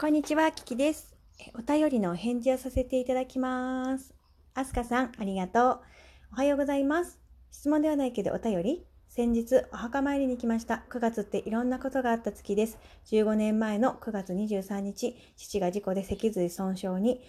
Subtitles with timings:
[0.00, 1.14] こんにちは、キキです。
[1.52, 4.14] お便りのお返事をさせていただきます。
[4.54, 5.80] アスカさん、ありがとう。
[6.32, 7.18] おはようございます。
[7.50, 10.84] 質問ではないけどお便り先日お墓参りに来ました。
[10.88, 12.78] 9月っていろんなことがあった月です。
[13.10, 17.20] 15年前の9月23日、父が事故で脊髄損傷に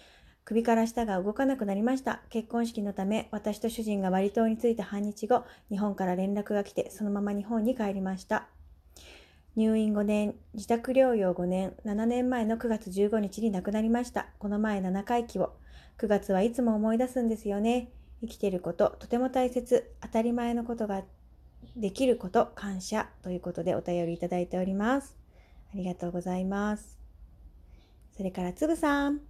[0.46, 2.22] 首から下が動かなくなりました。
[2.30, 8.48] 結婚式のため、私と主人がバリ島に着いた半日後、日本から連絡が来て、そのまま日本に帰りました。
[9.54, 14.28] 入院5年、自宅療養5年、7年前の9月15日に亡くなりました。
[14.38, 15.52] この前7回忌を。
[15.98, 17.90] 9月はいつも思い出すんですよね。
[18.22, 21.02] 生きてること、とても大切、当たり前のことが
[21.76, 25.18] できること、感謝ということでお便りいただいております。
[25.74, 26.98] ありがとうございます。
[28.16, 29.20] それからつぶさん。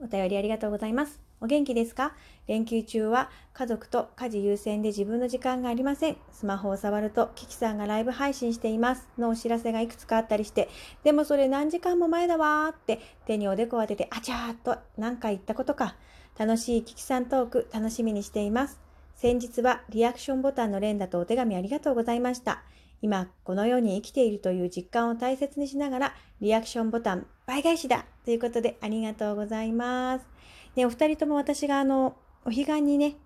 [0.00, 1.18] お便りありがとうございます。
[1.44, 2.14] お元気ですか？
[2.46, 6.16] 連休中は家族と家事優先で自分の時間がありません。
[6.32, 10.70] スマホを触ると、キキさんがライブ配信していますのお知らせがいくつかあったりして、
[11.02, 15.96] でもそれ何時間も前だわーって手におでこを当てて、あちゃーっと何回言ったことか。
[16.38, 18.80] 楽しいキキさんトーク楽しみにしています。
[19.14, 22.62] 先日はリアクションボタンの連打とお手紙ありがとうございました。
[23.04, 30.26] 今、この世に生きているという実感を大切にしながら、リアクションボタン倍返しだということでありがとうございます。
[30.74, 33.16] ね、お二人とも私があの、お彼岸にね、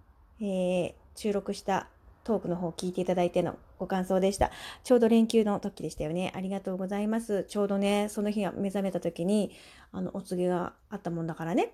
[0.41, 1.89] えー収録した
[2.23, 4.53] トークの方を聞いていただいてのご感想でした。
[4.85, 6.33] ちょうど連休の時でしたよね。
[6.35, 7.45] ありがとうございます。
[7.45, 9.51] ちょうどね、その日が目覚めた時に、
[9.91, 11.73] あの、お告げがあったもんだからね、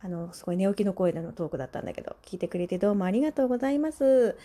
[0.00, 4.36] あの、すごい寝起きの声でのトークだったんだけど、聞いてくれてどうもありがとうございます。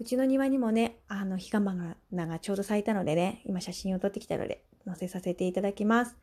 [0.00, 1.74] うちの庭にもね、あの、ヒガマ
[2.12, 6.16] ナがちょうど咲いたのでね、今写真を撮ってきたので、載せさせていただきます。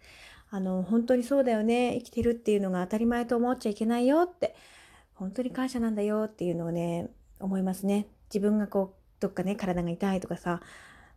[0.49, 1.95] あの、本当にそうだよね。
[1.97, 4.55] 生きてるっていうのが当たり前と思っちゃいけないよって、
[5.13, 7.09] 本当に感謝なんだよっていうのをね、
[7.39, 8.07] 思いますね。
[8.33, 10.61] 自分がこう、どっかね、体が痛いとかさ、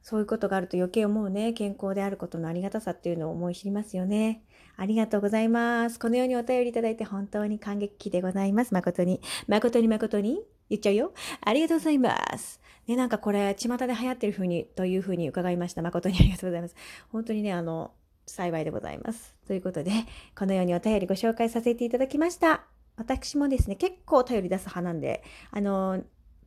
[0.03, 1.53] そういうことがあると余計思うね。
[1.53, 4.42] 健康であることのありがたさっていうのを思い知りますよね。
[4.77, 5.98] ありがとうございます。
[5.98, 8.73] このようにお便りいただいて本当に感激でございます。
[8.73, 9.20] 誠に。
[9.48, 11.12] 誠に誠に言っちゃうよ。
[11.40, 12.61] ありがとうございます。
[12.86, 15.83] ね、なんかこれ、巷で流行ってる風に、という風に伺いました。
[15.83, 16.74] 誠にありがとうございます。
[17.11, 17.92] 本当にね、あの、
[18.27, 19.34] 幸いでございます。
[19.46, 19.92] ということで、
[20.36, 22.64] このようにお便りご紹介させていただきました。
[22.96, 26.02] 私もですね、結構お便り出す派なんで、あの、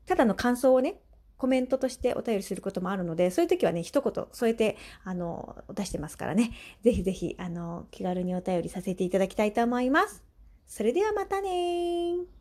[0.05, 1.01] ただの感想をね、
[1.37, 6.51] コメントとしてお便りすることもあるので、そういう時はね、一言添えて、あの、出してますからね、
[6.83, 10.23] ぜひぜひ、あの、気軽にお便りさせていただきたいと思います。
[10.67, 12.25] それではまたね